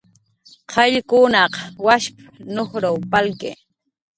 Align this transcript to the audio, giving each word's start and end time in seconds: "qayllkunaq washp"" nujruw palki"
"qayllkunaq 0.71 1.53
washp"" 1.85 2.15
nujruw 2.53 2.97
palki" 3.11 3.51